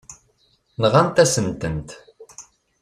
[0.81, 1.89] Nɣant-asen-tent.